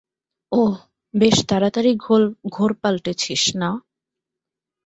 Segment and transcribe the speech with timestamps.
[0.51, 0.73] ওহ,
[1.13, 1.91] বেশ তাড়াতাড়ি
[2.55, 3.69] ঘোর পাল্টেছিস, না?